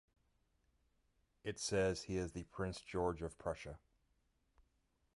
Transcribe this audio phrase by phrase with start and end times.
[1.43, 3.77] It says he is Prince George of Prussia.